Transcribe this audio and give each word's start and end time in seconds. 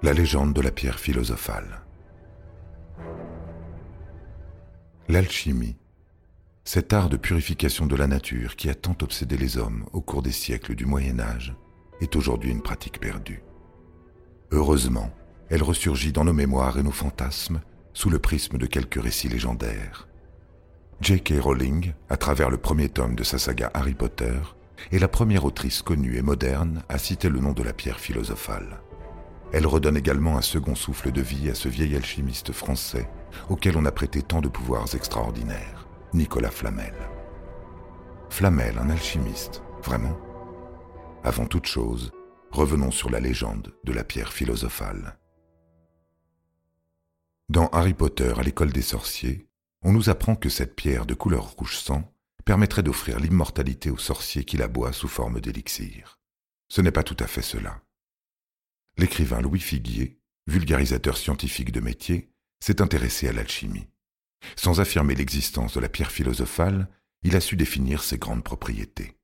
La 0.00 0.12
légende 0.12 0.54
de 0.54 0.60
la 0.60 0.70
pierre 0.70 1.00
philosophale. 1.00 1.80
L'alchimie, 5.08 5.76
cet 6.62 6.92
art 6.92 7.08
de 7.08 7.16
purification 7.16 7.84
de 7.84 7.96
la 7.96 8.06
nature 8.06 8.54
qui 8.54 8.70
a 8.70 8.76
tant 8.76 8.96
obsédé 9.02 9.36
les 9.36 9.58
hommes 9.58 9.86
au 9.92 10.00
cours 10.00 10.22
des 10.22 10.30
siècles 10.30 10.76
du 10.76 10.86
Moyen 10.86 11.18
Âge, 11.18 11.52
est 12.00 12.14
aujourd'hui 12.14 12.52
une 12.52 12.62
pratique 12.62 13.00
perdue. 13.00 13.42
Heureusement, 14.52 15.10
elle 15.50 15.64
ressurgit 15.64 16.12
dans 16.12 16.24
nos 16.24 16.32
mémoires 16.32 16.78
et 16.78 16.84
nos 16.84 16.92
fantasmes 16.92 17.60
sous 17.92 18.08
le 18.08 18.20
prisme 18.20 18.56
de 18.56 18.66
quelques 18.66 19.02
récits 19.02 19.28
légendaires. 19.28 20.06
J.K. 21.00 21.40
Rowling, 21.40 21.92
à 22.08 22.16
travers 22.16 22.50
le 22.50 22.58
premier 22.58 22.88
tome 22.88 23.16
de 23.16 23.24
sa 23.24 23.38
saga 23.38 23.72
Harry 23.74 23.94
Potter, 23.94 24.38
est 24.92 25.00
la 25.00 25.08
première 25.08 25.44
autrice 25.44 25.82
connue 25.82 26.16
et 26.16 26.22
moderne 26.22 26.84
à 26.88 26.98
citer 26.98 27.28
le 27.28 27.40
nom 27.40 27.52
de 27.52 27.64
la 27.64 27.72
pierre 27.72 27.98
philosophale. 27.98 28.78
Elle 29.52 29.66
redonne 29.66 29.96
également 29.96 30.36
un 30.36 30.42
second 30.42 30.74
souffle 30.74 31.10
de 31.10 31.22
vie 31.22 31.48
à 31.48 31.54
ce 31.54 31.68
vieil 31.68 31.96
alchimiste 31.96 32.52
français 32.52 33.08
auquel 33.48 33.78
on 33.78 33.86
a 33.86 33.92
prêté 33.92 34.20
tant 34.22 34.42
de 34.42 34.48
pouvoirs 34.48 34.94
extraordinaires, 34.94 35.88
Nicolas 36.12 36.50
Flamel. 36.50 36.94
Flamel, 38.28 38.76
un 38.78 38.90
alchimiste, 38.90 39.62
vraiment? 39.82 40.18
Avant 41.24 41.46
toute 41.46 41.66
chose, 41.66 42.12
revenons 42.50 42.90
sur 42.90 43.08
la 43.08 43.20
légende 43.20 43.74
de 43.84 43.92
la 43.92 44.04
pierre 44.04 44.32
philosophale. 44.32 45.18
Dans 47.48 47.68
Harry 47.68 47.94
Potter 47.94 48.34
à 48.36 48.42
l'école 48.42 48.72
des 48.72 48.82
sorciers, 48.82 49.48
on 49.82 49.92
nous 49.92 50.10
apprend 50.10 50.36
que 50.36 50.50
cette 50.50 50.76
pierre 50.76 51.06
de 51.06 51.14
couleur 51.14 51.52
rouge 51.52 51.78
sang 51.78 52.12
permettrait 52.44 52.82
d'offrir 52.82 53.18
l'immortalité 53.18 53.90
aux 53.90 53.98
sorciers 53.98 54.44
qui 54.44 54.58
la 54.58 54.68
boivent 54.68 54.94
sous 54.94 55.08
forme 55.08 55.40
d'élixir. 55.40 56.18
Ce 56.68 56.82
n'est 56.82 56.92
pas 56.92 57.02
tout 57.02 57.16
à 57.20 57.26
fait 57.26 57.42
cela 57.42 57.80
l'écrivain 58.98 59.40
Louis 59.40 59.60
Figuier, 59.60 60.18
vulgarisateur 60.46 61.16
scientifique 61.16 61.72
de 61.72 61.80
métier, 61.80 62.30
s'est 62.60 62.82
intéressé 62.82 63.28
à 63.28 63.32
l'alchimie. 63.32 63.88
Sans 64.56 64.80
affirmer 64.80 65.14
l'existence 65.14 65.74
de 65.74 65.80
la 65.80 65.88
pierre 65.88 66.10
philosophale, 66.10 66.88
il 67.22 67.36
a 67.36 67.40
su 67.40 67.56
définir 67.56 68.02
ses 68.02 68.18
grandes 68.18 68.44
propriétés. 68.44 69.16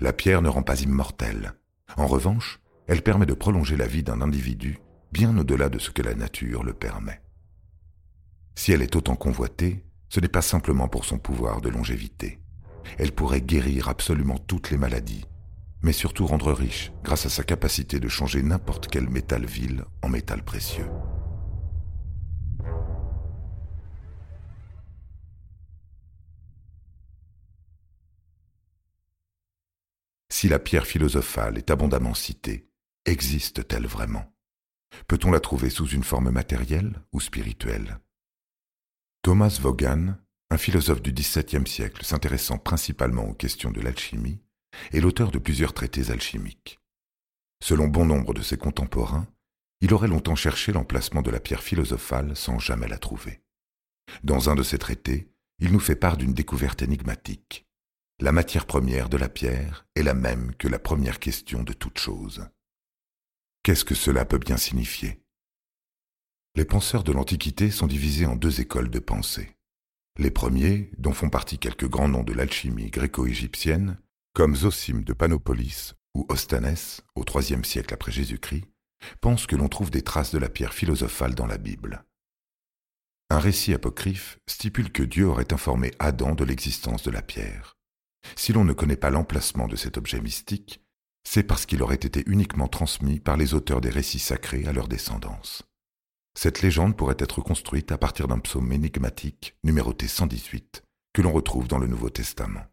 La 0.00 0.12
pierre 0.12 0.42
ne 0.42 0.48
rend 0.48 0.62
pas 0.62 0.80
immortelle. 0.80 1.54
En 1.96 2.06
revanche, 2.06 2.60
elle 2.86 3.02
permet 3.02 3.26
de 3.26 3.34
prolonger 3.34 3.76
la 3.76 3.86
vie 3.86 4.02
d'un 4.02 4.20
individu 4.20 4.78
bien 5.12 5.36
au-delà 5.36 5.68
de 5.68 5.78
ce 5.78 5.90
que 5.90 6.02
la 6.02 6.14
nature 6.14 6.62
le 6.62 6.72
permet. 6.72 7.20
Si 8.54 8.72
elle 8.72 8.82
est 8.82 8.94
autant 8.96 9.16
convoitée, 9.16 9.84
ce 10.08 10.20
n'est 10.20 10.28
pas 10.28 10.42
simplement 10.42 10.88
pour 10.88 11.04
son 11.04 11.18
pouvoir 11.18 11.60
de 11.60 11.68
longévité. 11.68 12.40
Elle 12.98 13.12
pourrait 13.12 13.40
guérir 13.40 13.88
absolument 13.88 14.38
toutes 14.38 14.70
les 14.70 14.76
maladies, 14.76 15.24
mais 15.82 15.92
surtout 15.92 16.26
rendre 16.26 16.52
riche 16.52 16.92
grâce 17.02 17.26
à 17.26 17.30
sa 17.30 17.42
capacité 17.42 18.00
de 18.00 18.08
changer 18.08 18.42
n'importe 18.42 18.88
quel 18.88 19.08
métal 19.08 19.46
vil 19.46 19.84
en 20.02 20.08
métal 20.08 20.42
précieux. 20.42 20.88
Si 30.32 30.48
la 30.48 30.58
pierre 30.58 30.86
philosophale 30.86 31.58
est 31.58 31.70
abondamment 31.70 32.14
citée, 32.14 32.70
existe-t-elle 33.04 33.86
vraiment? 33.86 34.32
Peut-on 35.06 35.30
la 35.30 35.40
trouver 35.40 35.70
sous 35.70 35.86
une 35.86 36.02
forme 36.04 36.30
matérielle 36.30 37.02
ou 37.12 37.20
spirituelle? 37.20 37.98
Thomas 39.22 39.58
Vaughan, 39.60 40.14
un 40.50 40.56
philosophe 40.56 41.02
du 41.02 41.12
XVIIe 41.12 41.66
siècle 41.66 42.04
s'intéressant 42.04 42.56
principalement 42.56 43.28
aux 43.28 43.34
questions 43.34 43.70
de 43.70 43.82
l'alchimie, 43.82 44.40
et 44.92 45.00
l'auteur 45.00 45.30
de 45.30 45.38
plusieurs 45.38 45.72
traités 45.72 46.10
alchimiques. 46.10 46.78
Selon 47.62 47.88
bon 47.88 48.04
nombre 48.04 48.34
de 48.34 48.42
ses 48.42 48.56
contemporains, 48.56 49.28
il 49.80 49.94
aurait 49.94 50.08
longtemps 50.08 50.36
cherché 50.36 50.72
l'emplacement 50.72 51.22
de 51.22 51.30
la 51.30 51.40
pierre 51.40 51.62
philosophale 51.62 52.36
sans 52.36 52.58
jamais 52.58 52.88
la 52.88 52.98
trouver. 52.98 53.42
Dans 54.24 54.50
un 54.50 54.54
de 54.54 54.62
ses 54.62 54.78
traités, 54.78 55.32
il 55.58 55.72
nous 55.72 55.80
fait 55.80 55.96
part 55.96 56.16
d'une 56.16 56.34
découverte 56.34 56.82
énigmatique. 56.82 57.66
La 58.18 58.32
matière 58.32 58.66
première 58.66 59.08
de 59.08 59.16
la 59.16 59.28
pierre 59.28 59.86
est 59.94 60.02
la 60.02 60.14
même 60.14 60.54
que 60.56 60.68
la 60.68 60.78
première 60.78 61.18
question 61.18 61.62
de 61.62 61.72
toute 61.72 61.98
chose. 61.98 62.46
Qu'est-ce 63.62 63.84
que 63.84 63.94
cela 63.94 64.24
peut 64.24 64.38
bien 64.38 64.56
signifier? 64.56 65.22
Les 66.56 66.64
penseurs 66.64 67.04
de 67.04 67.12
l'Antiquité 67.12 67.70
sont 67.70 67.86
divisés 67.86 68.26
en 68.26 68.36
deux 68.36 68.60
écoles 68.60 68.90
de 68.90 68.98
pensée. 68.98 69.56
Les 70.18 70.30
premiers, 70.30 70.90
dont 70.98 71.12
font 71.12 71.30
partie 71.30 71.58
quelques 71.58 71.88
grands 71.88 72.08
noms 72.08 72.24
de 72.24 72.32
l'alchimie 72.32 72.90
gréco-égyptienne, 72.90 73.98
comme 74.32 74.56
Zosime 74.56 75.04
de 75.04 75.12
Panopolis 75.12 75.94
ou 76.14 76.26
Ostanès, 76.28 77.02
au 77.14 77.24
IIIe 77.24 77.64
siècle 77.64 77.94
après 77.94 78.12
Jésus-Christ, 78.12 78.64
pensent 79.20 79.46
que 79.46 79.56
l'on 79.56 79.68
trouve 79.68 79.90
des 79.90 80.02
traces 80.02 80.32
de 80.32 80.38
la 80.38 80.48
pierre 80.48 80.74
philosophale 80.74 81.34
dans 81.34 81.46
la 81.46 81.58
Bible. 81.58 82.04
Un 83.30 83.38
récit 83.38 83.72
apocryphe 83.72 84.38
stipule 84.46 84.90
que 84.90 85.02
Dieu 85.02 85.26
aurait 85.26 85.52
informé 85.52 85.92
Adam 85.98 86.34
de 86.34 86.44
l'existence 86.44 87.02
de 87.02 87.10
la 87.10 87.22
pierre. 87.22 87.76
Si 88.36 88.52
l'on 88.52 88.64
ne 88.64 88.72
connaît 88.72 88.96
pas 88.96 89.10
l'emplacement 89.10 89.68
de 89.68 89.76
cet 89.76 89.98
objet 89.98 90.20
mystique, 90.20 90.82
c'est 91.24 91.42
parce 91.42 91.66
qu'il 91.66 91.82
aurait 91.82 91.94
été 91.94 92.24
uniquement 92.26 92.68
transmis 92.68 93.20
par 93.20 93.36
les 93.36 93.54
auteurs 93.54 93.80
des 93.80 93.90
récits 93.90 94.18
sacrés 94.18 94.66
à 94.66 94.72
leur 94.72 94.88
descendance. 94.88 95.62
Cette 96.36 96.62
légende 96.62 96.96
pourrait 96.96 97.16
être 97.18 97.40
construite 97.40 97.92
à 97.92 97.98
partir 97.98 98.28
d'un 98.28 98.38
psaume 98.38 98.72
énigmatique, 98.72 99.56
numéroté 99.64 100.08
118, 100.08 100.82
que 101.12 101.22
l'on 101.22 101.32
retrouve 101.32 101.68
dans 101.68 101.78
le 101.78 101.86
Nouveau 101.86 102.10
Testament. 102.10 102.64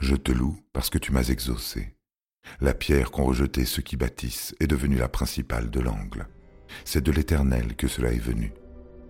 Je 0.00 0.14
te 0.14 0.30
loue 0.30 0.58
parce 0.72 0.90
que 0.90 0.98
tu 0.98 1.12
m'as 1.12 1.28
exaucé. 1.30 1.94
La 2.60 2.74
pierre 2.74 3.10
qu'ont 3.10 3.24
rejetée 3.24 3.64
ceux 3.64 3.82
qui 3.82 3.96
bâtissent 3.96 4.54
est 4.60 4.66
devenue 4.66 4.96
la 4.96 5.08
principale 5.08 5.70
de 5.70 5.80
l'angle. 5.80 6.28
C'est 6.84 7.02
de 7.02 7.10
l'Éternel 7.10 7.76
que 7.76 7.88
cela 7.88 8.12
est 8.12 8.18
venu. 8.18 8.52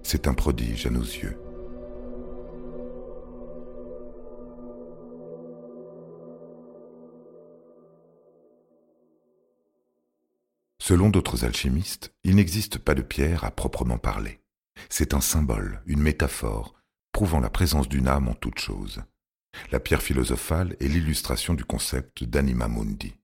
C'est 0.02 0.28
un 0.28 0.34
prodige 0.34 0.86
à 0.86 0.90
nos 0.90 1.02
yeux. 1.02 1.36
Selon 10.78 11.10
d'autres 11.10 11.44
alchimistes, 11.44 12.14
il 12.22 12.36
n'existe 12.36 12.78
pas 12.78 12.94
de 12.94 13.02
pierre 13.02 13.42
à 13.42 13.50
proprement 13.50 13.98
parler. 13.98 14.40
C'est 14.88 15.14
un 15.14 15.20
symbole, 15.20 15.82
une 15.86 16.00
métaphore, 16.00 16.74
prouvant 17.10 17.40
la 17.40 17.50
présence 17.50 17.88
d'une 17.88 18.06
âme 18.06 18.28
en 18.28 18.34
toute 18.34 18.60
chose. 18.60 19.02
La 19.72 19.80
pierre 19.80 20.02
philosophale 20.02 20.76
est 20.80 20.88
l'illustration 20.88 21.54
du 21.54 21.64
concept 21.64 22.24
d'anima 22.24 22.68
mundi. 22.68 23.14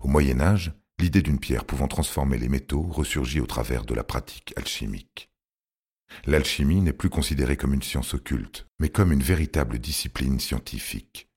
Au 0.00 0.08
Moyen 0.08 0.40
Âge, 0.40 0.72
l'idée 0.98 1.22
d'une 1.22 1.38
pierre 1.38 1.64
pouvant 1.64 1.88
transformer 1.88 2.38
les 2.38 2.48
métaux 2.48 2.82
ressurgit 2.82 3.40
au 3.40 3.46
travers 3.46 3.84
de 3.84 3.94
la 3.94 4.04
pratique 4.04 4.52
alchimique. 4.56 5.30
L'alchimie 6.26 6.80
n'est 6.80 6.92
plus 6.92 7.10
considérée 7.10 7.56
comme 7.56 7.74
une 7.74 7.82
science 7.82 8.14
occulte, 8.14 8.66
mais 8.78 8.88
comme 8.88 9.12
une 9.12 9.22
véritable 9.22 9.78
discipline 9.78 10.40
scientifique. 10.40 11.28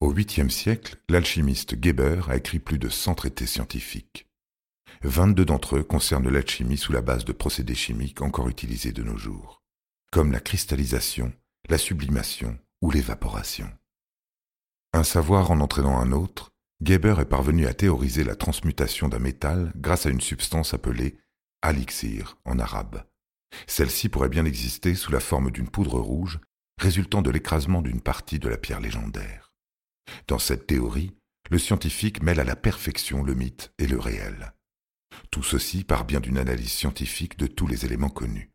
Au 0.00 0.12
8e 0.12 0.50
siècle, 0.50 0.96
l'alchimiste 1.08 1.82
Geber 1.82 2.22
a 2.28 2.36
écrit 2.36 2.60
plus 2.60 2.78
de 2.78 2.88
100 2.88 3.14
traités 3.16 3.46
scientifiques. 3.46 4.28
22 5.02 5.44
d'entre 5.44 5.76
eux 5.76 5.82
concernent 5.82 6.28
l'alchimie 6.28 6.78
sous 6.78 6.92
la 6.92 7.02
base 7.02 7.24
de 7.24 7.32
procédés 7.32 7.74
chimiques 7.74 8.22
encore 8.22 8.48
utilisés 8.48 8.92
de 8.92 9.02
nos 9.02 9.16
jours, 9.16 9.62
comme 10.10 10.32
la 10.32 10.40
cristallisation, 10.40 11.32
la 11.68 11.78
sublimation 11.78 12.58
ou 12.80 12.90
l'évaporation. 12.90 13.70
Un 14.92 15.04
savoir 15.04 15.50
en 15.50 15.60
entraînant 15.60 15.98
un 15.98 16.12
autre, 16.12 16.50
Geber 16.82 17.16
est 17.20 17.26
parvenu 17.26 17.66
à 17.66 17.74
théoriser 17.74 18.24
la 18.24 18.36
transmutation 18.36 19.08
d'un 19.08 19.18
métal 19.18 19.72
grâce 19.76 20.06
à 20.06 20.10
une 20.10 20.20
substance 20.20 20.74
appelée 20.74 21.18
alixir 21.60 22.38
en 22.44 22.58
arabe. 22.58 23.04
Celle-ci 23.66 24.08
pourrait 24.08 24.28
bien 24.28 24.44
exister 24.44 24.94
sous 24.94 25.10
la 25.10 25.20
forme 25.20 25.50
d'une 25.50 25.68
poudre 25.68 25.98
rouge 25.98 26.40
résultant 26.80 27.22
de 27.22 27.30
l'écrasement 27.30 27.82
d'une 27.82 28.00
partie 28.00 28.38
de 28.38 28.48
la 28.48 28.56
pierre 28.56 28.80
légendaire. 28.80 29.52
Dans 30.28 30.38
cette 30.38 30.66
théorie, 30.66 31.16
le 31.50 31.58
scientifique 31.58 32.22
mêle 32.22 32.40
à 32.40 32.44
la 32.44 32.56
perfection 32.56 33.22
le 33.22 33.34
mythe 33.34 33.72
et 33.78 33.86
le 33.86 33.98
réel. 33.98 34.54
Tout 35.30 35.42
ceci 35.42 35.82
par 35.82 36.04
bien 36.04 36.20
d'une 36.20 36.38
analyse 36.38 36.72
scientifique 36.72 37.36
de 37.36 37.46
tous 37.46 37.66
les 37.66 37.84
éléments 37.84 38.10
connus. 38.10 38.52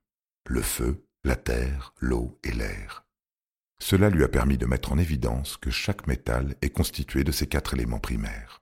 le 0.48 0.62
feu, 0.62 1.06
la 1.26 1.36
terre, 1.38 1.94
l'eau 2.00 2.38
et 2.44 2.52
l'air. 2.52 3.06
Cela 3.80 4.10
lui 4.10 4.24
a 4.24 4.28
permis 4.28 4.58
de 4.58 4.66
mettre 4.66 4.92
en 4.92 4.98
évidence 4.98 5.56
que 5.58 5.72
chaque 5.72 6.06
métal 6.06 6.56
est 6.62 6.70
constitué 6.70 7.24
de 7.24 7.32
ces 7.32 7.48
quatre 7.48 7.74
éléments 7.74 8.00
primaires. 8.00 8.62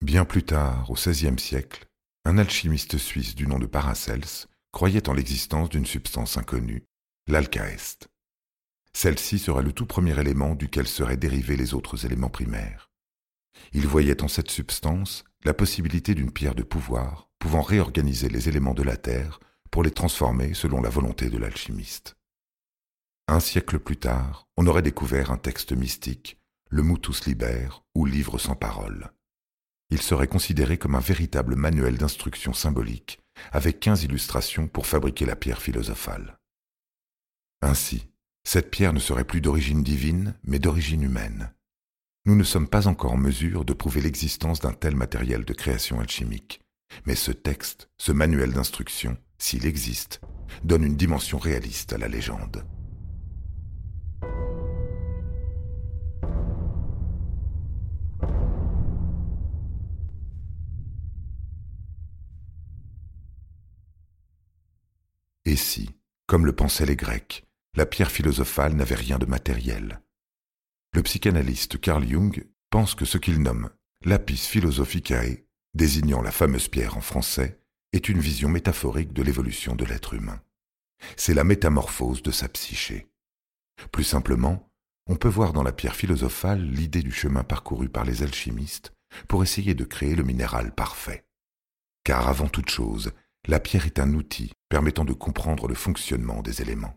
Bien 0.00 0.24
plus 0.24 0.44
tard, 0.44 0.90
au 0.90 0.94
XVIe 0.94 1.38
siècle, 1.38 1.86
un 2.24 2.38
alchimiste 2.38 2.98
suisse 2.98 3.34
du 3.34 3.46
nom 3.48 3.58
de 3.58 3.66
Paracels 3.66 4.46
croyait 4.72 5.08
en 5.08 5.12
l'existence 5.12 5.68
d'une 5.68 5.86
substance 5.86 6.36
inconnue, 6.36 6.84
l'alcaeste. 7.26 8.08
Celle-ci 8.92 9.38
serait 9.38 9.62
le 9.62 9.72
tout 9.72 9.86
premier 9.86 10.18
élément 10.18 10.54
duquel 10.54 10.86
seraient 10.86 11.16
dérivés 11.16 11.56
les 11.56 11.74
autres 11.74 12.06
éléments 12.06 12.30
primaires. 12.30 12.90
Il 13.72 13.86
voyait 13.86 14.22
en 14.22 14.28
cette 14.28 14.50
substance 14.50 15.24
la 15.44 15.54
possibilité 15.54 16.14
d'une 16.14 16.32
pierre 16.32 16.54
de 16.54 16.62
pouvoir 16.62 17.28
pouvant 17.38 17.62
réorganiser 17.62 18.28
les 18.28 18.48
éléments 18.48 18.74
de 18.74 18.82
la 18.82 18.96
Terre 18.96 19.40
pour 19.70 19.82
les 19.82 19.90
transformer 19.90 20.54
selon 20.54 20.80
la 20.80 20.90
volonté 20.90 21.30
de 21.30 21.38
l'alchimiste. 21.38 22.16
Un 23.28 23.40
siècle 23.40 23.78
plus 23.78 23.96
tard, 23.96 24.48
on 24.56 24.66
aurait 24.66 24.82
découvert 24.82 25.30
un 25.30 25.38
texte 25.38 25.72
mystique, 25.72 26.38
le 26.68 26.82
Mutus 26.82 27.26
Liber 27.26 27.68
ou 27.94 28.06
livre 28.06 28.38
sans 28.38 28.56
parole. 28.56 29.10
Il 29.90 30.00
serait 30.00 30.28
considéré 30.28 30.78
comme 30.78 30.94
un 30.94 31.00
véritable 31.00 31.56
manuel 31.56 31.98
d'instruction 31.98 32.52
symbolique, 32.52 33.20
avec 33.52 33.80
quinze 33.80 34.04
illustrations 34.04 34.68
pour 34.68 34.86
fabriquer 34.86 35.26
la 35.26 35.36
pierre 35.36 35.62
philosophale. 35.62 36.38
Ainsi, 37.62 38.08
cette 38.44 38.70
pierre 38.70 38.92
ne 38.92 39.00
serait 39.00 39.24
plus 39.24 39.40
d'origine 39.40 39.82
divine, 39.82 40.34
mais 40.44 40.58
d'origine 40.58 41.02
humaine. 41.02 41.52
Nous 42.26 42.34
ne 42.34 42.44
sommes 42.44 42.68
pas 42.68 42.86
encore 42.86 43.12
en 43.12 43.16
mesure 43.16 43.64
de 43.64 43.72
prouver 43.72 44.00
l'existence 44.00 44.60
d'un 44.60 44.72
tel 44.72 44.94
matériel 44.94 45.44
de 45.44 45.52
création 45.52 46.00
alchimique, 46.00 46.60
mais 47.06 47.14
ce 47.14 47.32
texte, 47.32 47.88
ce 47.98 48.12
manuel 48.12 48.52
d'instruction, 48.52 49.16
s'il 49.40 49.66
existe, 49.66 50.20
donne 50.64 50.84
une 50.84 50.96
dimension 50.96 51.38
réaliste 51.38 51.92
à 51.92 51.98
la 51.98 52.08
légende. 52.08 52.64
Et 65.46 65.56
si, 65.56 65.90
comme 66.26 66.46
le 66.46 66.52
pensaient 66.54 66.86
les 66.86 66.94
Grecs, 66.94 67.44
la 67.74 67.86
pierre 67.86 68.10
philosophale 68.10 68.74
n'avait 68.74 68.94
rien 68.94 69.18
de 69.18 69.26
matériel? 69.26 70.00
Le 70.92 71.02
psychanalyste 71.02 71.80
Carl 71.80 72.06
Jung 72.06 72.46
pense 72.68 72.94
que 72.94 73.04
ce 73.04 73.18
qu'il 73.18 73.42
nomme 73.42 73.70
lapis 74.04 74.36
philosophicae, 74.36 75.44
désignant 75.74 76.22
la 76.22 76.30
fameuse 76.30 76.68
pierre 76.68 76.96
en 76.96 77.00
français, 77.00 77.59
est 77.92 78.08
une 78.08 78.20
vision 78.20 78.48
métaphorique 78.48 79.12
de 79.12 79.22
l'évolution 79.22 79.74
de 79.74 79.84
l'être 79.84 80.14
humain. 80.14 80.40
C'est 81.16 81.34
la 81.34 81.44
métamorphose 81.44 82.22
de 82.22 82.30
sa 82.30 82.48
psyché. 82.48 83.08
Plus 83.92 84.04
simplement, 84.04 84.70
on 85.06 85.16
peut 85.16 85.28
voir 85.28 85.52
dans 85.52 85.62
la 85.62 85.72
pierre 85.72 85.96
philosophale 85.96 86.62
l'idée 86.62 87.02
du 87.02 87.10
chemin 87.10 87.42
parcouru 87.42 87.88
par 87.88 88.04
les 88.04 88.22
alchimistes 88.22 88.92
pour 89.26 89.42
essayer 89.42 89.74
de 89.74 89.84
créer 89.84 90.14
le 90.14 90.22
minéral 90.22 90.74
parfait. 90.74 91.24
Car 92.04 92.28
avant 92.28 92.48
toute 92.48 92.70
chose, 92.70 93.12
la 93.48 93.58
pierre 93.60 93.86
est 93.86 93.98
un 93.98 94.14
outil 94.14 94.52
permettant 94.68 95.04
de 95.04 95.12
comprendre 95.12 95.66
le 95.66 95.74
fonctionnement 95.74 96.42
des 96.42 96.62
éléments. 96.62 96.96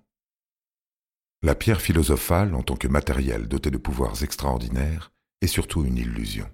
La 1.42 1.56
pierre 1.56 1.82
philosophale, 1.82 2.54
en 2.54 2.62
tant 2.62 2.76
que 2.76 2.88
matériel 2.88 3.48
doté 3.48 3.72
de 3.72 3.78
pouvoirs 3.78 4.24
extraordinaires, 4.24 5.12
est 5.42 5.48
surtout 5.48 5.84
une 5.84 5.98
illusion. 5.98 6.50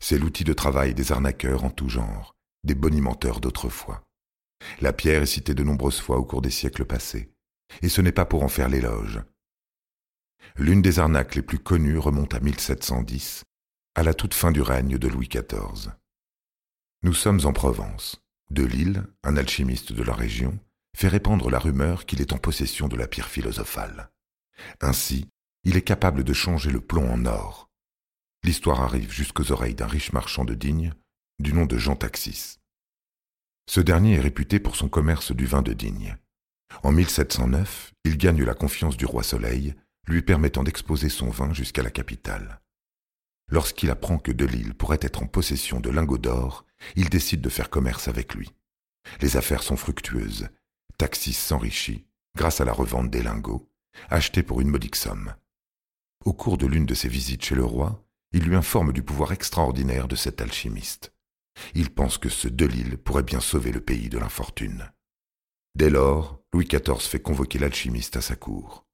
C'est 0.00 0.18
l'outil 0.18 0.44
de 0.44 0.52
travail 0.52 0.94
des 0.94 1.12
arnaqueurs 1.12 1.64
en 1.64 1.70
tout 1.70 1.88
genre, 1.88 2.36
des 2.64 2.74
bonimenteurs 2.74 3.40
d'autrefois. 3.40 4.04
La 4.80 4.92
pierre 4.92 5.22
est 5.22 5.26
citée 5.26 5.54
de 5.54 5.62
nombreuses 5.62 6.00
fois 6.00 6.18
au 6.18 6.24
cours 6.24 6.42
des 6.42 6.50
siècles 6.50 6.84
passés, 6.84 7.32
et 7.82 7.88
ce 7.88 8.00
n'est 8.00 8.12
pas 8.12 8.24
pour 8.24 8.42
en 8.42 8.48
faire 8.48 8.68
l'éloge. 8.68 9.20
L'une 10.56 10.82
des 10.82 10.98
arnaques 10.98 11.34
les 11.34 11.42
plus 11.42 11.58
connues 11.58 11.98
remonte 11.98 12.34
à 12.34 12.40
1710, 12.40 13.44
à 13.94 14.02
la 14.02 14.14
toute 14.14 14.34
fin 14.34 14.50
du 14.50 14.60
règne 14.60 14.98
de 14.98 15.08
Louis 15.08 15.28
XIV. 15.28 15.92
Nous 17.02 17.14
sommes 17.14 17.40
en 17.44 17.52
Provence. 17.52 18.22
De 18.50 18.64
Lille, 18.64 19.04
un 19.22 19.36
alchimiste 19.36 19.92
de 19.92 20.02
la 20.02 20.14
région, 20.14 20.58
fait 20.96 21.08
répandre 21.08 21.50
la 21.50 21.58
rumeur 21.58 22.06
qu'il 22.06 22.20
est 22.20 22.32
en 22.32 22.38
possession 22.38 22.88
de 22.88 22.96
la 22.96 23.06
pierre 23.06 23.28
philosophale. 23.28 24.10
Ainsi, 24.80 25.28
il 25.64 25.76
est 25.76 25.82
capable 25.82 26.24
de 26.24 26.32
changer 26.32 26.70
le 26.70 26.80
plomb 26.80 27.12
en 27.12 27.26
or. 27.26 27.68
L'histoire 28.42 28.80
arrive 28.80 29.12
jusqu'aux 29.12 29.52
oreilles 29.52 29.74
d'un 29.74 29.86
riche 29.86 30.12
marchand 30.12 30.44
de 30.44 30.54
Digne, 30.54 30.94
du 31.38 31.52
nom 31.52 31.66
de 31.66 31.78
Jean 31.78 31.94
Taxis. 31.94 32.58
Ce 33.70 33.80
dernier 33.80 34.14
est 34.14 34.20
réputé 34.20 34.58
pour 34.58 34.74
son 34.74 34.88
commerce 34.88 35.32
du 35.32 35.46
vin 35.46 35.62
de 35.62 35.72
Digne. 35.72 36.16
En 36.82 36.90
1709, 36.90 37.94
il 38.04 38.18
gagne 38.18 38.42
la 38.42 38.54
confiance 38.54 38.96
du 38.96 39.06
roi 39.06 39.22
Soleil, 39.22 39.74
lui 40.06 40.22
permettant 40.22 40.64
d'exposer 40.64 41.08
son 41.08 41.30
vin 41.30 41.52
jusqu'à 41.52 41.82
la 41.82 41.90
capitale. 41.90 42.60
Lorsqu'il 43.50 43.90
apprend 43.90 44.18
que 44.18 44.32
Delille 44.32 44.74
pourrait 44.74 44.98
être 45.00 45.22
en 45.22 45.26
possession 45.26 45.80
de 45.80 45.90
lingots 45.90 46.18
d'or, 46.18 46.66
il 46.96 47.08
décide 47.08 47.40
de 47.40 47.48
faire 47.48 47.70
commerce 47.70 48.08
avec 48.08 48.34
lui. 48.34 48.50
Les 49.20 49.36
affaires 49.36 49.62
sont 49.62 49.76
fructueuses. 49.76 50.48
Taxis 50.98 51.34
s'enrichit 51.34 52.06
grâce 52.36 52.60
à 52.60 52.64
la 52.64 52.72
revente 52.72 53.10
des 53.10 53.22
lingots, 53.22 53.70
achetés 54.10 54.42
pour 54.42 54.60
une 54.60 54.68
modique 54.68 54.96
somme. 54.96 55.34
Au 56.24 56.32
cours 56.32 56.58
de 56.58 56.66
l'une 56.66 56.86
de 56.86 56.94
ses 56.94 57.08
visites 57.08 57.44
chez 57.44 57.54
le 57.54 57.64
roi, 57.64 58.04
il 58.32 58.44
lui 58.44 58.56
informe 58.56 58.92
du 58.92 59.02
pouvoir 59.02 59.32
extraordinaire 59.32 60.08
de 60.08 60.16
cet 60.16 60.40
alchimiste. 60.40 61.12
Il 61.74 61.90
pense 61.90 62.18
que 62.18 62.28
ce 62.28 62.48
Delille 62.48 62.96
pourrait 62.96 63.22
bien 63.22 63.40
sauver 63.40 63.72
le 63.72 63.80
pays 63.80 64.08
de 64.08 64.18
l'infortune. 64.18 64.90
Dès 65.74 65.90
lors, 65.90 66.40
Louis 66.52 66.66
XIV 66.66 67.00
fait 67.00 67.20
convoquer 67.20 67.58
l'alchimiste 67.58 68.16
à 68.16 68.20
sa 68.20 68.36
cour. 68.36 68.86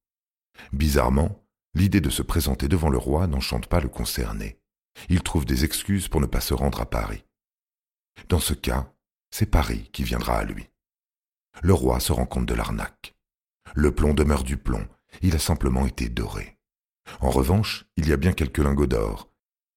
Bizarrement, 0.73 1.45
l'idée 1.75 2.01
de 2.01 2.11
se 2.11 2.23
présenter 2.23 2.69
devant 2.69 2.91
le 2.91 2.99
roi 2.99 3.27
n'enchante 3.27 3.67
pas 3.67 3.81
le 3.81 3.89
concerné. 3.89 4.59
Il 5.09 5.23
trouve 5.23 5.45
des 5.45 5.65
excuses 5.65 6.09
pour 6.09 6.21
ne 6.21 6.27
pas 6.27 6.41
se 6.41 6.55
rendre 6.55 6.81
à 6.81 6.89
Paris. 6.89 7.25
Dans 8.29 8.41
ce 8.41 8.55
cas, 8.55 8.93
c'est 9.31 9.47
Paris 9.47 9.91
qui 9.93 10.05
viendra 10.05 10.39
à 10.39 10.45
lui. 10.45 10.69
Le 11.63 11.75
roi 11.75 12.01
se 12.01 12.13
rend 12.13 12.27
compte 12.27 12.47
de 12.47 12.55
l'arnaque. 12.55 13.15
Le 13.75 13.95
plomb 13.95 14.15
demeure 14.15 14.45
du 14.45 14.57
plomb, 14.57 14.87
il 15.23 15.35
a 15.35 15.39
simplement 15.39 15.87
été 15.87 16.09
doré. 16.09 16.59
En 17.21 17.31
revanche, 17.31 17.87
il 17.97 18.09
y 18.09 18.13
a 18.13 18.17
bien 18.17 18.33
quelques 18.33 18.59
lingots 18.59 18.87
d'or. 18.87 19.31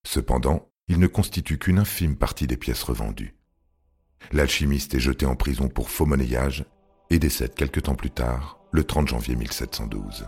Cependant, 0.06 0.72
il 0.88 1.00
ne 1.00 1.08
constitue 1.08 1.58
qu'une 1.58 1.80
infime 1.80 2.16
partie 2.16 2.48
des 2.48 2.58
pièces 2.58 2.84
revendues. 2.84 3.36
L'alchimiste 4.32 4.94
est 4.94 5.00
jeté 5.00 5.26
en 5.26 5.36
prison 5.36 5.68
pour 5.68 5.90
faux 5.90 6.06
monnayage 6.06 6.66
et 7.10 7.20
décède 7.20 7.56
quelque 7.56 7.80
temps 7.80 7.96
plus 7.96 8.12
tard, 8.12 8.60
le 8.72 8.84
30 8.84 9.08
janvier 9.08 9.36
1712. 9.36 10.28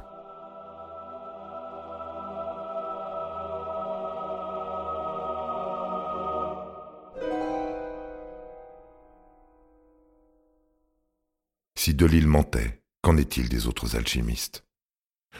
Si 11.76 11.94
Delille 11.94 12.28
mentait, 12.28 12.82
qu'en 13.02 13.16
est-il 13.18 13.48
des 13.48 13.66
autres 13.68 13.96
alchimistes? 13.96 14.66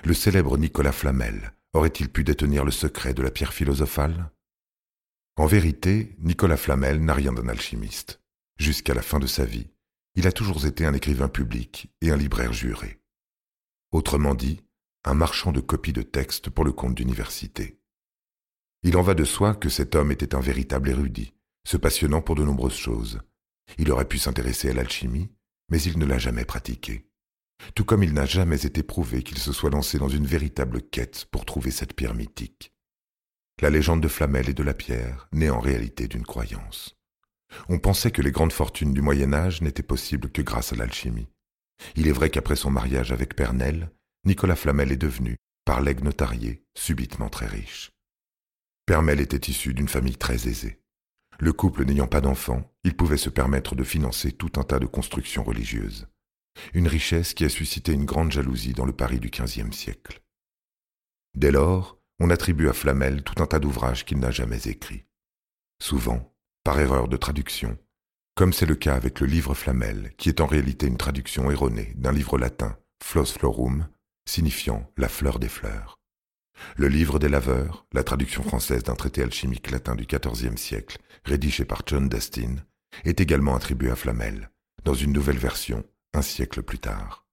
Le 0.06 0.14
célèbre 0.14 0.58
Nicolas 0.58 0.94
Flamel 0.94 1.54
aurait-il 1.74 2.10
pu 2.10 2.24
détenir 2.24 2.64
le 2.64 2.72
secret 2.72 3.14
de 3.14 3.22
la 3.22 3.30
pierre 3.30 3.54
philosophale? 3.54 4.32
En 5.40 5.46
vérité, 5.46 6.18
Nicolas 6.20 6.58
Flamel 6.58 7.00
n'a 7.00 7.14
rien 7.14 7.32
d'un 7.32 7.48
alchimiste. 7.48 8.20
Jusqu'à 8.58 8.94
la 8.94 9.02
fin 9.02 9.20
de 9.20 9.26
sa 9.26 9.46
vie, 9.46 9.70
il 10.16 10.28
a 10.28 10.34
toujours 10.34 10.66
été 10.66 10.86
un 10.86 10.94
écrivain 10.94 11.30
public 11.30 11.90
et 12.02 12.12
un 12.12 12.18
libraire 12.18 12.52
juré. 12.52 13.00
Autrement 13.94 14.36
dit, 14.36 14.62
un 15.06 15.14
marchand 15.14 15.54
de 15.54 15.62
copies 15.62 15.94
de 15.94 16.02
textes 16.02 16.50
pour 16.50 16.66
le 16.66 16.74
compte 16.74 16.94
d'université. 16.94 17.80
Il 18.84 18.98
en 18.98 19.02
va 19.02 19.14
de 19.14 19.24
soi 19.24 19.56
que 19.56 19.70
cet 19.70 19.96
homme 19.96 20.12
était 20.12 20.36
un 20.36 20.42
véritable 20.42 20.90
érudit, 20.90 21.34
se 21.66 21.78
passionnant 21.78 22.22
pour 22.22 22.36
de 22.36 22.44
nombreuses 22.44 22.76
choses. 22.76 23.22
Il 23.78 23.94
aurait 23.94 24.10
pu 24.10 24.18
s'intéresser 24.18 24.72
à 24.72 24.74
l'alchimie, 24.74 25.32
mais 25.72 25.82
il 25.82 26.00
ne 26.00 26.06
l'a 26.06 26.20
jamais 26.20 26.44
pratiqué. 26.44 27.08
Tout 27.76 27.86
comme 27.86 28.04
il 28.04 28.12
n'a 28.12 28.26
jamais 28.26 28.66
été 28.66 28.84
prouvé 28.84 29.24
qu'il 29.24 29.38
se 29.38 29.54
soit 29.54 29.70
lancé 29.70 30.00
dans 30.00 30.10
une 30.10 30.28
véritable 30.28 30.82
quête 30.82 31.28
pour 31.32 31.46
trouver 31.46 31.72
cette 31.72 31.94
pierre 31.94 32.14
mythique. 32.14 32.74
La 33.62 33.70
légende 33.70 34.02
de 34.02 34.08
Flamel 34.08 34.50
et 34.50 34.54
de 34.54 34.64
la 34.64 34.74
pierre 34.74 35.28
naît 35.34 35.50
en 35.50 35.60
réalité 35.60 36.08
d'une 36.08 36.26
croyance. 36.26 36.96
On 37.68 37.78
pensait 37.78 38.12
que 38.12 38.22
les 38.22 38.32
grandes 38.32 38.54
fortunes 38.54 38.94
du 38.94 39.02
Moyen 39.02 39.34
Âge 39.34 39.62
n'étaient 39.62 39.84
possibles 39.84 40.32
que 40.32 40.42
grâce 40.42 40.72
à 40.72 40.78
l'alchimie. 40.78 41.28
Il 41.96 42.08
est 42.08 42.14
vrai 42.14 42.30
qu'après 42.30 42.56
son 42.56 42.72
mariage 42.72 43.12
avec 43.12 43.36
Pernelle, 43.36 43.92
Nicolas 44.26 44.56
Flamel 44.56 44.94
est 44.94 44.98
devenu, 44.98 45.36
par 45.66 45.82
legs 45.82 46.04
notarié, 46.04 46.64
subitement 46.74 47.30
très 47.30 47.48
riche. 47.48 47.92
Pernelle 48.86 49.20
était 49.20 49.52
issu 49.52 49.74
d'une 49.74 49.90
famille 49.90 50.18
très 50.18 50.48
aisée. 50.48 50.80
Le 51.38 51.52
couple 51.52 51.84
n'ayant 51.84 52.08
pas 52.08 52.22
d'enfants, 52.22 52.72
il 52.86 52.96
pouvait 52.96 53.18
se 53.18 53.30
permettre 53.30 53.76
de 53.76 53.84
financer 53.84 54.32
tout 54.32 54.52
un 54.56 54.64
tas 54.64 54.80
de 54.80 54.86
constructions 54.86 55.44
religieuses. 55.44 56.08
Une 56.74 56.88
richesse 56.88 57.34
qui 57.34 57.46
a 57.46 57.50
suscité 57.50 57.92
une 57.92 58.06
grande 58.06 58.32
jalousie 58.32 58.74
dans 58.74 58.86
le 58.86 58.94
Paris 58.94 59.20
du 59.20 59.30
XVe 59.30 59.72
siècle. 59.74 60.22
Dès 61.36 61.52
lors, 61.52 61.99
on 62.20 62.30
attribue 62.30 62.70
à 62.70 62.74
Flamel 62.74 63.24
tout 63.24 63.42
un 63.42 63.46
tas 63.46 63.60
d'ouvrages 63.60 64.06
qu'il 64.06 64.20
n'a 64.20 64.32
jamais 64.32 64.68
écrits. 64.68 65.06
Souvent, 65.82 66.34
par 66.64 66.80
erreur 66.80 67.08
de 67.08 67.18
traduction, 67.18 67.78
comme 68.36 68.54
c'est 68.54 68.66
le 68.66 68.76
cas 68.76 68.96
avec 68.96 69.20
le 69.20 69.28
livre 69.28 69.54
Flamel, 69.54 70.14
qui 70.18 70.30
est 70.30 70.42
en 70.42 70.46
réalité 70.46 70.88
une 70.88 70.98
traduction 70.98 71.50
erronée 71.52 71.94
d'un 71.96 72.12
livre 72.12 72.38
latin, 72.38 72.78
Flos 73.04 73.26
Florum, 73.26 73.88
signifiant 74.26 74.92
la 74.98 75.10
fleur 75.10 75.40
des 75.40 75.50
fleurs. 75.50 76.00
Le 76.76 76.88
livre 76.88 77.20
des 77.20 77.30
laveurs, 77.30 77.86
la 77.94 78.04
traduction 78.04 78.44
française 78.44 78.84
d'un 78.84 78.96
traité 78.96 79.24
alchimique 79.24 79.72
latin 79.72 79.96
du 79.96 80.06
XIVe 80.06 80.58
siècle, 80.58 80.98
rédigé 81.24 81.66
par 81.66 81.84
John 81.86 82.10
Dastin, 82.10 82.56
est 83.06 83.22
également 83.22 83.56
attribué 83.56 83.90
à 83.90 83.96
Flamel, 83.96 84.50
dans 84.84 84.94
une 84.94 85.14
nouvelle 85.14 85.38
version, 85.38 85.84
un 86.14 86.22
siècle 86.22 86.64
plus 86.64 86.80
tard. 86.80 87.26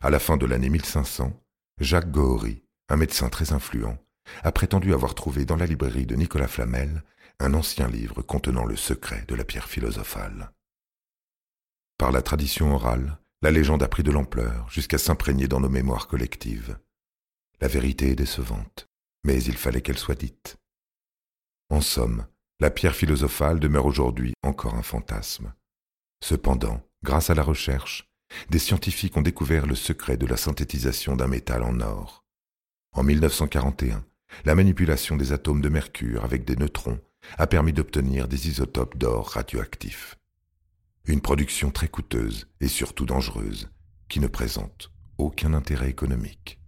À 0.00 0.10
la 0.10 0.18
fin 0.18 0.36
de 0.36 0.46
l'année 0.46 0.70
1500, 0.70 1.32
Jacques 1.80 2.10
Gohori, 2.10 2.64
un 2.88 2.96
médecin 2.96 3.28
très 3.28 3.52
influent, 3.52 3.98
a 4.42 4.52
prétendu 4.52 4.94
avoir 4.94 5.14
trouvé 5.14 5.44
dans 5.44 5.56
la 5.56 5.66
librairie 5.66 6.06
de 6.06 6.14
Nicolas 6.14 6.48
Flamel 6.48 7.02
un 7.40 7.54
ancien 7.54 7.88
livre 7.88 8.22
contenant 8.22 8.64
le 8.64 8.76
secret 8.76 9.24
de 9.28 9.34
la 9.34 9.44
pierre 9.44 9.68
philosophale. 9.68 10.50
Par 11.98 12.12
la 12.12 12.22
tradition 12.22 12.74
orale, 12.74 13.18
la 13.42 13.50
légende 13.50 13.82
a 13.82 13.88
pris 13.88 14.02
de 14.02 14.10
l'ampleur 14.10 14.68
jusqu'à 14.70 14.98
s'imprégner 14.98 15.48
dans 15.48 15.60
nos 15.60 15.68
mémoires 15.68 16.08
collectives. 16.08 16.78
La 17.60 17.68
vérité 17.68 18.10
est 18.10 18.16
décevante, 18.16 18.88
mais 19.24 19.42
il 19.42 19.56
fallait 19.56 19.82
qu'elle 19.82 19.98
soit 19.98 20.18
dite. 20.18 20.56
En 21.70 21.80
somme, 21.80 22.26
la 22.60 22.70
pierre 22.70 22.96
philosophale 22.96 23.60
demeure 23.60 23.86
aujourd'hui 23.86 24.32
encore 24.42 24.74
un 24.74 24.82
fantasme. 24.82 25.52
Cependant, 26.22 26.82
grâce 27.04 27.30
à 27.30 27.34
la 27.34 27.42
recherche, 27.42 28.08
des 28.50 28.58
scientifiques 28.58 29.16
ont 29.16 29.22
découvert 29.22 29.66
le 29.66 29.74
secret 29.74 30.16
de 30.16 30.26
la 30.26 30.36
synthétisation 30.36 31.16
d'un 31.16 31.28
métal 31.28 31.62
en 31.62 31.80
or. 31.80 32.24
En 32.98 33.04
1941, 33.04 34.04
la 34.44 34.56
manipulation 34.56 35.16
des 35.16 35.30
atomes 35.30 35.60
de 35.60 35.68
mercure 35.68 36.24
avec 36.24 36.44
des 36.44 36.56
neutrons 36.56 36.98
a 37.36 37.46
permis 37.46 37.72
d'obtenir 37.72 38.26
des 38.26 38.48
isotopes 38.48 38.98
d'or 38.98 39.28
radioactifs. 39.28 40.16
Une 41.04 41.20
production 41.20 41.70
très 41.70 41.86
coûteuse 41.86 42.48
et 42.60 42.66
surtout 42.66 43.06
dangereuse, 43.06 43.70
qui 44.08 44.18
ne 44.18 44.26
présente 44.26 44.90
aucun 45.16 45.54
intérêt 45.54 45.88
économique. 45.88 46.58